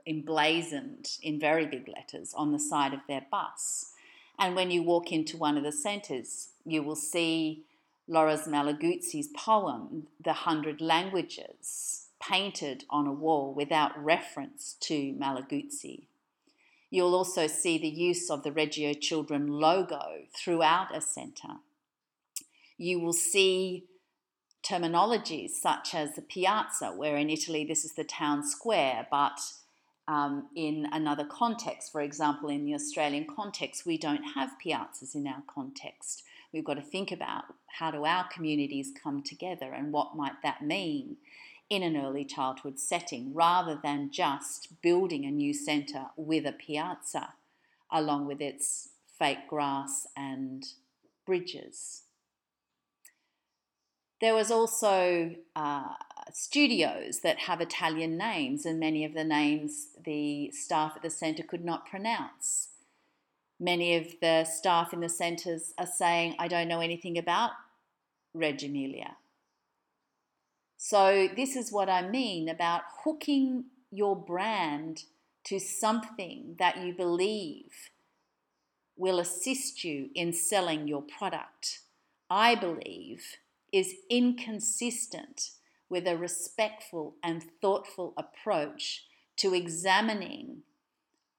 emblazoned 0.04 1.10
in 1.22 1.38
very 1.38 1.64
big 1.64 1.86
letters 1.86 2.34
on 2.34 2.50
the 2.50 2.58
side 2.58 2.92
of 2.92 3.00
their 3.06 3.24
bus. 3.30 3.92
And 4.36 4.56
when 4.56 4.72
you 4.72 4.82
walk 4.82 5.12
into 5.12 5.36
one 5.36 5.56
of 5.56 5.62
the 5.62 5.72
centres, 5.72 6.48
you 6.66 6.82
will 6.82 6.96
see 6.96 7.62
Loris 8.08 8.48
Malaguzzi's 8.48 9.28
poem, 9.28 10.08
The 10.24 10.32
Hundred 10.32 10.80
Languages, 10.80 12.06
painted 12.20 12.84
on 12.90 13.06
a 13.06 13.12
wall 13.12 13.52
without 13.54 14.02
reference 14.02 14.74
to 14.80 15.14
Malaguzzi. 15.14 16.06
You'll 16.90 17.14
also 17.14 17.46
see 17.46 17.78
the 17.78 17.88
use 17.88 18.30
of 18.30 18.42
the 18.42 18.52
Reggio 18.52 18.94
Children 18.94 19.48
logo 19.48 20.00
throughout 20.34 20.96
a 20.96 21.00
centre. 21.00 21.56
You 22.78 23.00
will 23.00 23.12
see 23.12 23.84
terminologies 24.62 25.50
such 25.50 25.94
as 25.94 26.14
the 26.14 26.22
piazza, 26.22 26.88
where 26.88 27.16
in 27.16 27.30
Italy 27.30 27.64
this 27.64 27.84
is 27.84 27.94
the 27.94 28.04
town 28.04 28.46
square, 28.46 29.06
but 29.10 29.38
um, 30.06 30.48
in 30.56 30.86
another 30.92 31.24
context, 31.24 31.92
for 31.92 32.00
example, 32.00 32.48
in 32.48 32.64
the 32.64 32.74
Australian 32.74 33.26
context, 33.26 33.84
we 33.84 33.98
don't 33.98 34.24
have 34.34 34.52
piazzas 34.64 35.14
in 35.14 35.26
our 35.26 35.42
context. 35.46 36.22
We've 36.52 36.64
got 36.64 36.74
to 36.74 36.82
think 36.82 37.12
about 37.12 37.44
how 37.66 37.90
do 37.90 38.06
our 38.06 38.26
communities 38.28 38.90
come 39.02 39.22
together 39.22 39.74
and 39.74 39.92
what 39.92 40.16
might 40.16 40.40
that 40.42 40.62
mean 40.62 41.18
in 41.70 41.82
an 41.82 41.96
early 41.96 42.24
childhood 42.24 42.78
setting 42.78 43.34
rather 43.34 43.78
than 43.82 44.10
just 44.10 44.80
building 44.82 45.24
a 45.24 45.30
new 45.30 45.52
centre 45.52 46.06
with 46.16 46.46
a 46.46 46.52
piazza 46.52 47.34
along 47.90 48.26
with 48.26 48.40
its 48.40 48.90
fake 49.18 49.48
grass 49.48 50.06
and 50.16 50.64
bridges. 51.26 52.02
There 54.20 54.34
was 54.34 54.50
also 54.50 55.36
uh, 55.54 55.94
studios 56.32 57.20
that 57.20 57.40
have 57.40 57.60
Italian 57.60 58.16
names, 58.16 58.66
and 58.66 58.80
many 58.80 59.04
of 59.04 59.14
the 59.14 59.24
names 59.24 59.88
the 60.04 60.50
staff 60.50 60.94
at 60.96 61.02
the 61.02 61.10
centre 61.10 61.44
could 61.44 61.64
not 61.64 61.86
pronounce. 61.86 62.70
Many 63.60 63.96
of 63.96 64.14
the 64.20 64.44
staff 64.44 64.92
in 64.92 65.00
the 65.00 65.08
centres 65.08 65.72
are 65.78 65.86
saying, 65.86 66.34
I 66.38 66.48
don't 66.48 66.68
know 66.68 66.80
anything 66.80 67.18
about 67.18 67.50
Reggio 68.34 68.68
Emilia. 68.68 69.16
So, 70.80 71.28
this 71.34 71.56
is 71.56 71.72
what 71.72 71.88
I 71.88 72.08
mean 72.08 72.48
about 72.48 72.82
hooking 73.02 73.64
your 73.90 74.14
brand 74.14 75.02
to 75.44 75.58
something 75.58 76.54
that 76.60 76.78
you 76.78 76.94
believe 76.94 77.90
will 78.96 79.18
assist 79.18 79.82
you 79.82 80.10
in 80.14 80.32
selling 80.32 80.86
your 80.86 81.02
product. 81.02 81.80
I 82.30 82.54
believe 82.54 83.24
is 83.72 83.92
inconsistent 84.08 85.50
with 85.90 86.06
a 86.06 86.16
respectful 86.16 87.16
and 87.24 87.42
thoughtful 87.60 88.14
approach 88.16 89.04
to 89.38 89.54
examining 89.54 90.62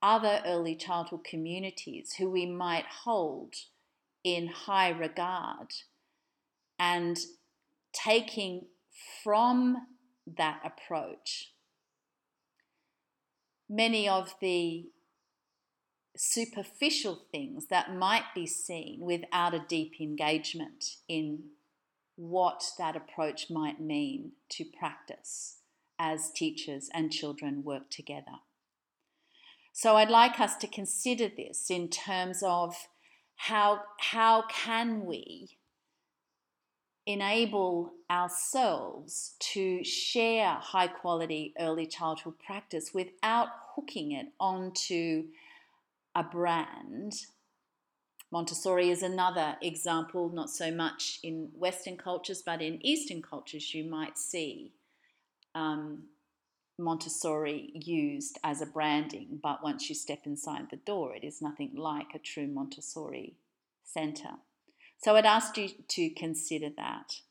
other 0.02 0.42
early 0.46 0.76
childhood 0.76 1.24
communities 1.24 2.16
who 2.18 2.30
we 2.30 2.46
might 2.46 2.86
hold 3.04 3.54
in 4.22 4.48
high 4.48 4.90
regard 4.90 5.74
and 6.78 7.18
taking 7.94 8.66
from 9.24 9.88
that 10.38 10.62
approach 10.64 11.54
many 13.70 14.10
of 14.10 14.34
the 14.42 14.90
superficial 16.18 17.22
things 17.32 17.68
that 17.68 17.96
might 17.96 18.34
be 18.34 18.48
seen 18.48 19.00
without 19.00 19.54
a 19.54 19.64
deep 19.70 20.02
engagement 20.02 20.98
in 21.08 21.40
what 22.16 22.72
that 22.78 22.96
approach 22.96 23.50
might 23.50 23.80
mean 23.80 24.32
to 24.50 24.66
practice 24.78 25.58
as 25.98 26.32
teachers 26.32 26.90
and 26.94 27.12
children 27.12 27.64
work 27.64 27.90
together. 27.90 28.40
So 29.72 29.96
I'd 29.96 30.10
like 30.10 30.40
us 30.40 30.58
to 30.58 30.68
consider 30.68 31.30
this 31.30 31.70
in 31.70 31.90
terms 31.90 32.42
of 32.44 32.76
how, 33.36 33.84
how 34.00 34.44
can 34.50 35.06
we 35.06 35.59
enable 37.10 37.92
ourselves 38.12 39.34
to 39.40 39.84
share 39.84 40.50
high 40.62 40.88
quality 40.88 41.56
early 41.60 41.88
childhood 41.88 42.36
practice 42.46 42.94
without 42.94 43.48
hooking 43.74 44.12
it 44.12 44.28
onto 44.40 45.24
a 46.14 46.22
brand. 46.22 47.14
Montessori 48.32 48.92
is 48.92 49.02
another 49.02 49.58
example, 49.60 50.30
not 50.30 50.52
so 50.52 50.72
much 50.72 51.18
in 51.24 51.50
Western 51.58 51.98
cultures, 51.98 52.44
but 52.44 52.62
in 52.62 52.86
Eastern 52.86 53.24
cultures, 53.24 53.74
you 53.74 53.84
might 53.84 54.16
see 54.16 54.72
um, 55.56 56.04
Montessori 56.78 57.72
used 57.74 58.38
as 58.44 58.62
a 58.62 58.68
branding, 58.68 59.40
but 59.42 59.64
once 59.64 59.90
you 59.90 59.96
step 59.96 60.28
inside 60.28 60.70
the 60.70 60.78
door, 60.78 61.16
it 61.16 61.24
is 61.24 61.42
nothing 61.42 61.72
like 61.76 62.14
a 62.14 62.20
true 62.20 62.48
Montessori 62.48 63.34
centre. 63.84 64.36
So 65.00 65.16
I'd 65.16 65.26
ask 65.26 65.58
you 65.58 65.70
to 65.88 66.10
consider 66.10 66.70
that. 66.76 67.22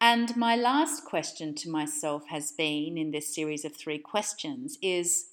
And 0.00 0.36
my 0.36 0.54
last 0.54 1.04
question 1.04 1.54
to 1.56 1.70
myself 1.70 2.28
has 2.28 2.52
been 2.52 2.98
in 2.98 3.10
this 3.10 3.34
series 3.34 3.64
of 3.64 3.76
three 3.76 3.98
questions 3.98 4.78
is 4.82 5.30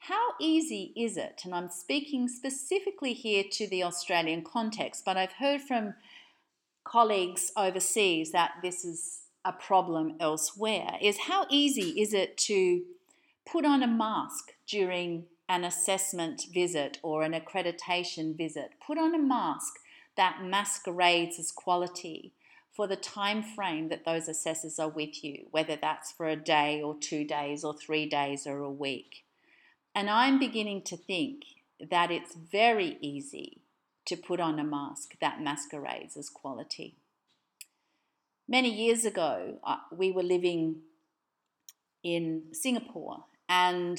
how 0.00 0.32
easy 0.40 0.92
is 0.96 1.16
it? 1.16 1.42
And 1.44 1.54
I'm 1.54 1.70
speaking 1.70 2.28
specifically 2.28 3.12
here 3.12 3.44
to 3.52 3.68
the 3.68 3.82
Australian 3.82 4.42
context, 4.42 5.04
but 5.04 5.16
I've 5.16 5.32
heard 5.32 5.60
from 5.60 5.94
colleagues 6.84 7.50
overseas 7.56 8.30
that 8.30 8.52
this 8.62 8.84
is 8.84 9.22
a 9.44 9.52
problem 9.52 10.14
elsewhere. 10.20 10.92
Is 11.00 11.18
how 11.26 11.46
easy 11.50 12.00
is 12.00 12.12
it 12.12 12.36
to 12.38 12.82
put 13.44 13.64
on 13.64 13.82
a 13.82 13.88
mask 13.88 14.52
during 14.68 15.24
an 15.48 15.64
assessment 15.64 16.46
visit 16.52 16.98
or 17.02 17.22
an 17.22 17.32
accreditation 17.32 18.36
visit? 18.36 18.74
Put 18.84 18.98
on 18.98 19.14
a 19.14 19.18
mask 19.18 19.74
that 20.16 20.42
masquerades 20.42 21.38
as 21.38 21.50
quality 21.50 22.32
for 22.74 22.86
the 22.86 22.96
time 22.96 23.42
frame 23.42 23.88
that 23.88 24.04
those 24.04 24.28
assessors 24.28 24.78
are 24.78 24.88
with 24.88 25.24
you, 25.24 25.46
whether 25.50 25.76
that's 25.80 26.12
for 26.12 26.28
a 26.28 26.36
day 26.36 26.82
or 26.82 26.94
two 26.98 27.24
days 27.24 27.64
or 27.64 27.74
three 27.74 28.06
days 28.06 28.46
or 28.46 28.58
a 28.58 28.70
week. 28.70 29.24
And 29.94 30.10
I'm 30.10 30.38
beginning 30.38 30.82
to 30.82 30.96
think 30.96 31.44
that 31.90 32.10
it's 32.10 32.34
very 32.34 32.98
easy 33.00 33.62
to 34.06 34.16
put 34.16 34.40
on 34.40 34.58
a 34.58 34.64
mask 34.64 35.16
that 35.20 35.40
masquerades 35.40 36.16
as 36.16 36.28
quality. 36.28 36.96
Many 38.46 38.72
years 38.72 39.04
ago, 39.04 39.58
uh, 39.64 39.78
we 39.90 40.12
were 40.12 40.22
living 40.22 40.82
in 42.02 42.44
Singapore 42.52 43.24
and 43.48 43.98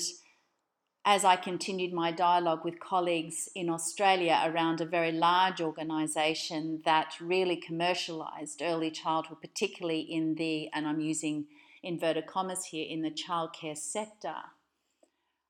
as 1.10 1.24
I 1.24 1.38
continued 1.38 1.94
my 1.94 2.12
dialogue 2.12 2.66
with 2.66 2.82
colleagues 2.82 3.48
in 3.56 3.70
Australia 3.70 4.42
around 4.46 4.82
a 4.82 4.86
very 4.86 5.14
large 5.14 5.62
organisation 5.62 6.82
that 6.84 7.16
really 7.22 7.56
commercialised 7.56 8.62
early 8.62 8.92
childhood, 8.92 9.38
particularly 9.40 10.02
in 10.02 10.36
the, 10.36 10.68
and 10.74 10.86
I'm 10.86 11.00
using 11.00 11.46
inverted 11.82 12.28
commas 12.28 12.66
here, 12.66 12.86
in 12.90 13.04
the 13.04 13.10
childcare 13.10 13.78
sector. 13.78 14.36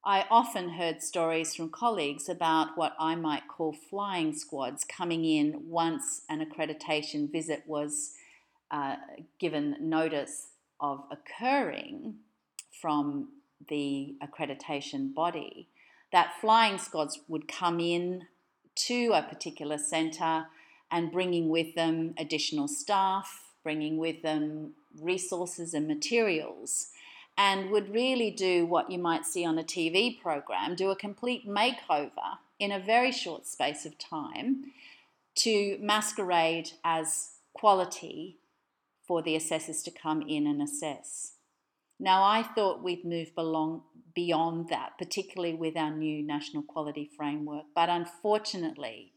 I 0.05 0.27
often 0.29 0.69
heard 0.69 1.01
stories 1.01 1.55
from 1.55 1.71
colleagues 1.71 2.29
about 2.29 2.77
what 2.77 2.93
I 2.99 3.15
might 3.15 3.47
call 3.47 3.73
flying 3.73 4.35
squads 4.35 4.85
coming 4.85 5.25
in 5.25 5.63
once 5.65 6.21
an 6.29 6.45
accreditation 6.45 7.31
visit 7.31 7.63
was 7.65 8.11
uh, 8.69 8.97
given 9.39 9.75
notice 9.79 10.49
of 10.79 11.03
occurring 11.09 12.17
from 12.79 13.29
the 13.67 14.15
accreditation 14.21 15.13
body, 15.13 15.67
that 16.11 16.33
flying 16.39 16.77
squads 16.77 17.19
would 17.27 17.47
come 17.47 17.79
in 17.79 18.27
to 18.75 19.11
a 19.13 19.23
particular 19.23 19.77
centre 19.77 20.45
and 20.91 21.11
bringing 21.11 21.49
with 21.49 21.75
them 21.75 22.13
additional 22.17 22.67
staff, 22.67 23.43
bringing 23.63 23.97
with 23.97 24.21
them 24.21 24.73
resources 24.99 25.73
and 25.73 25.87
materials, 25.87 26.87
and 27.37 27.69
would 27.69 27.93
really 27.93 28.31
do 28.31 28.65
what 28.65 28.89
you 28.89 28.97
might 28.97 29.25
see 29.25 29.45
on 29.45 29.59
a 29.59 29.63
TV 29.63 30.19
program 30.19 30.75
do 30.75 30.89
a 30.89 30.95
complete 30.95 31.47
makeover 31.47 32.37
in 32.59 32.71
a 32.71 32.79
very 32.79 33.11
short 33.11 33.45
space 33.45 33.85
of 33.85 33.97
time 33.97 34.71
to 35.35 35.77
masquerade 35.79 36.71
as 36.83 37.33
quality 37.53 38.37
for 39.07 39.21
the 39.21 39.35
assessors 39.35 39.83
to 39.83 39.91
come 39.91 40.21
in 40.23 40.47
and 40.47 40.61
assess. 40.61 41.33
Now, 41.99 42.23
I 42.23 42.43
thought 42.43 42.83
we'd 42.83 43.05
move 43.05 43.33
belong, 43.33 43.81
beyond 44.13 44.69
that, 44.69 44.97
particularly 44.97 45.53
with 45.53 45.75
our 45.75 45.91
new 45.91 46.23
national 46.23 46.63
quality 46.63 47.09
framework, 47.17 47.65
but 47.73 47.89
unfortunately, 47.89 49.13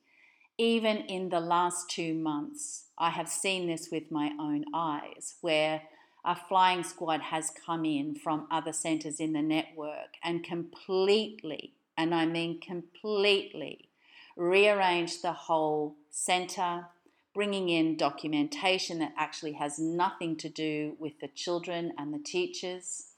even 0.57 0.99
in 0.99 1.31
the 1.31 1.41
last 1.41 1.91
two 1.91 2.15
months, 2.15 2.87
I 2.99 3.11
have 3.11 3.29
seen 3.29 3.67
this 3.67 3.89
with 3.91 4.11
my 4.11 4.33
own 4.39 4.65
eyes, 4.75 5.37
where 5.41 5.83
a 6.25 6.37
flying 6.37 6.83
squad 6.83 7.23
has 7.23 7.51
come 7.67 7.85
in 7.87 8.15
from 8.15 8.47
other 8.51 8.73
centres 8.73 9.21
in 9.21 9.33
the 9.33 9.43
network 9.43 10.17
and 10.23 10.45
completely, 10.45 11.73
and 11.97 12.15
I 12.15 12.27
mean 12.27 12.61
completely, 12.61 13.89
rearranged 14.37 15.23
the 15.23 15.33
whole 15.33 15.97
centre, 16.11 16.89
bringing 17.35 17.69
in 17.69 17.97
documentation 17.97 18.99
that 18.99 19.13
actually 19.17 19.53
has 19.53 19.79
nothing 19.79 20.37
to 20.37 20.49
do 20.49 20.97
with 20.99 21.21
the 21.21 21.29
children 21.29 21.93
and 21.97 22.13
the 22.13 22.19
teachers, 22.19 23.13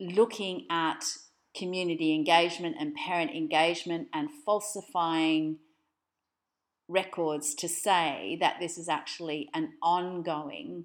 looking 0.00 0.66
at 0.70 1.04
community 1.54 2.14
engagement 2.14 2.76
and 2.78 2.94
parent 2.94 3.30
engagement 3.32 4.08
and 4.12 4.30
falsifying 4.44 5.58
records 6.88 7.54
to 7.54 7.68
say 7.68 8.36
that 8.40 8.56
this 8.60 8.78
is 8.78 8.88
actually 8.88 9.48
an 9.54 9.72
ongoing 9.82 10.84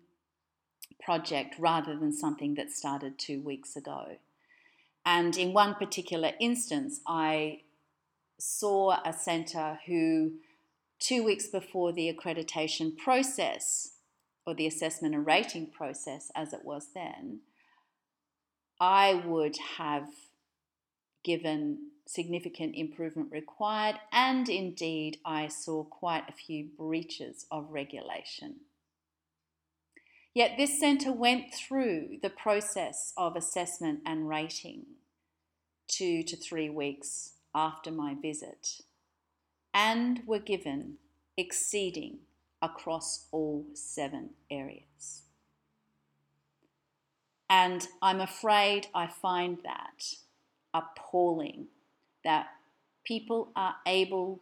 project 1.01 1.55
rather 1.57 1.97
than 1.97 2.11
something 2.11 2.55
that 2.55 2.71
started 2.71 3.17
two 3.17 3.41
weeks 3.41 3.75
ago. 3.75 4.17
And 5.05 5.37
in 5.37 5.53
one 5.53 5.75
particular 5.75 6.31
instance, 6.39 6.99
I 7.07 7.61
saw 8.39 8.99
a 9.05 9.13
centre 9.13 9.79
who 9.87 10.33
two 10.99 11.23
weeks 11.23 11.47
before 11.47 11.91
the 11.91 12.11
accreditation 12.13 12.95
process 12.97 13.91
or 14.45 14.53
the 14.53 14.67
assessment 14.67 15.13
and 15.13 15.25
rating 15.25 15.69
process 15.69 16.31
as 16.35 16.53
it 16.53 16.63
was 16.63 16.89
then, 16.93 17.41
I 18.79 19.21
would 19.25 19.57
have 19.77 20.07
given 21.23 21.89
significant 22.07 22.75
improvement 22.75 23.29
required, 23.31 23.99
and 24.11 24.47
indeed, 24.47 25.17
I 25.25 25.47
saw 25.47 25.83
quite 25.83 26.29
a 26.29 26.33
few 26.33 26.69
breaches 26.77 27.45
of 27.51 27.69
regulation. 27.69 28.61
Yet, 30.33 30.51
this 30.57 30.79
centre 30.79 31.11
went 31.11 31.53
through 31.53 32.19
the 32.21 32.29
process 32.29 33.11
of 33.17 33.35
assessment 33.35 34.01
and 34.05 34.29
rating 34.29 34.85
two 35.87 36.23
to 36.23 36.37
three 36.37 36.69
weeks 36.69 37.33
after 37.55 37.91
my 37.91 38.15
visit 38.21 38.81
and 39.77 40.23
were 40.25 40.39
given 40.39 40.95
exceeding 41.37 42.17
across 42.63 43.27
all 43.31 43.63
seven 43.75 44.31
areas. 44.49 45.21
And 47.47 47.87
I'm 48.01 48.19
afraid 48.19 48.87
I 48.95 49.05
find 49.05 49.59
that 49.63 50.15
appalling 50.73 51.67
that 52.23 52.47
people 53.05 53.51
are 53.55 53.75
able 53.85 54.41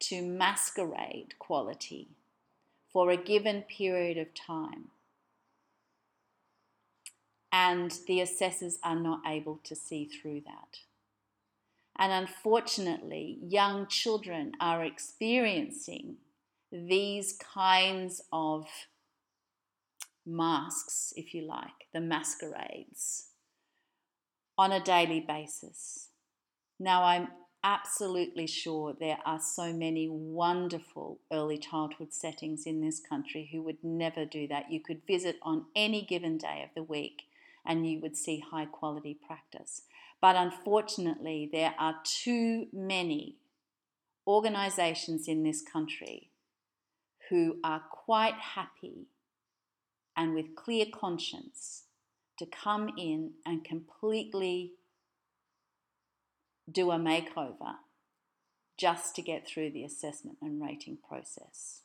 to 0.00 0.20
masquerade 0.20 1.34
quality 1.38 2.08
for 2.92 3.10
a 3.10 3.16
given 3.16 3.62
period 3.62 4.18
of 4.18 4.34
time. 4.34 4.88
And 7.50 7.90
the 8.06 8.20
assessors 8.20 8.78
are 8.84 9.00
not 9.00 9.22
able 9.26 9.60
to 9.64 9.74
see 9.74 10.04
through 10.04 10.42
that. 10.42 10.80
And 11.96 12.12
unfortunately, 12.12 13.38
young 13.42 13.86
children 13.86 14.52
are 14.60 14.84
experiencing 14.84 16.16
these 16.72 17.38
kinds 17.38 18.20
of 18.32 18.66
masks, 20.26 21.12
if 21.16 21.34
you 21.34 21.46
like, 21.46 21.88
the 21.92 22.00
masquerades, 22.00 23.28
on 24.58 24.72
a 24.72 24.82
daily 24.82 25.20
basis. 25.20 26.08
Now, 26.80 27.04
I'm 27.04 27.28
absolutely 27.62 28.46
sure 28.46 28.92
there 28.92 29.18
are 29.24 29.40
so 29.40 29.72
many 29.72 30.08
wonderful 30.08 31.20
early 31.32 31.58
childhood 31.58 32.12
settings 32.12 32.66
in 32.66 32.80
this 32.80 33.00
country 33.00 33.48
who 33.50 33.62
would 33.62 33.82
never 33.82 34.24
do 34.24 34.46
that. 34.48 34.70
You 34.70 34.80
could 34.80 35.00
visit 35.06 35.38
on 35.42 35.64
any 35.74 36.02
given 36.02 36.36
day 36.36 36.62
of 36.62 36.70
the 36.74 36.82
week 36.82 37.22
and 37.64 37.90
you 37.90 38.00
would 38.00 38.16
see 38.16 38.44
high 38.50 38.66
quality 38.66 39.18
practice. 39.26 39.82
But 40.24 40.36
unfortunately, 40.36 41.50
there 41.52 41.74
are 41.78 41.96
too 42.02 42.68
many 42.72 43.36
organizations 44.26 45.28
in 45.28 45.42
this 45.42 45.60
country 45.60 46.30
who 47.28 47.58
are 47.62 47.82
quite 47.90 48.32
happy 48.32 49.08
and 50.16 50.32
with 50.32 50.56
clear 50.56 50.86
conscience 50.90 51.82
to 52.38 52.46
come 52.46 52.88
in 52.96 53.32
and 53.44 53.66
completely 53.66 54.72
do 56.72 56.90
a 56.90 56.96
makeover 56.96 57.74
just 58.78 59.14
to 59.16 59.20
get 59.20 59.46
through 59.46 59.72
the 59.72 59.84
assessment 59.84 60.38
and 60.40 60.62
rating 60.62 60.96
process 61.06 61.82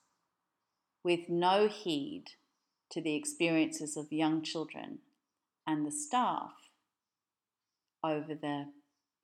with 1.03 1.27
no 1.27 1.67
heed 1.67 2.23
to 2.89 3.01
the 3.01 3.15
experiences 3.15 3.97
of 3.97 4.13
young 4.13 4.41
children 4.41 4.99
and 5.67 5.85
the 5.85 5.91
staff 5.91 6.68
over 8.03 8.35
the 8.35 8.67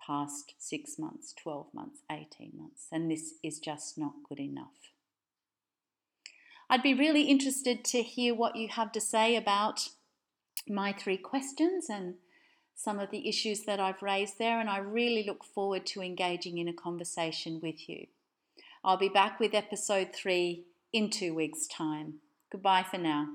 past 0.05 0.53
six 0.57 0.97
months, 0.99 1.33
12 1.41 1.67
months, 1.73 1.99
18 2.11 2.51
months. 2.57 2.88
And 2.91 3.09
this 3.09 3.33
is 3.43 3.59
just 3.59 3.97
not 3.97 4.13
good 4.27 4.39
enough. 4.39 4.91
I'd 6.69 6.83
be 6.83 6.93
really 6.93 7.23
interested 7.23 7.85
to 7.85 8.01
hear 8.01 8.33
what 8.33 8.55
you 8.55 8.69
have 8.69 8.91
to 8.93 9.01
say 9.01 9.35
about 9.35 9.89
my 10.67 10.93
three 10.93 11.17
questions 11.17 11.89
and 11.89 12.15
some 12.75 12.99
of 12.99 13.11
the 13.11 13.29
issues 13.29 13.63
that 13.63 13.79
I've 13.79 14.01
raised 14.01 14.38
there, 14.38 14.59
and 14.59 14.69
I 14.69 14.79
really 14.79 15.23
look 15.23 15.43
forward 15.43 15.85
to 15.88 16.01
engaging 16.01 16.57
in 16.57 16.67
a 16.67 16.73
conversation 16.73 17.59
with 17.63 17.88
you. 17.88 18.07
I'll 18.83 18.97
be 18.97 19.09
back 19.09 19.39
with 19.39 19.53
episode 19.53 20.09
three 20.13 20.65
in 20.91 21.09
two 21.09 21.33
weeks' 21.33 21.67
time. 21.67 22.15
Goodbye 22.51 22.85
for 22.89 22.97
now. 22.97 23.27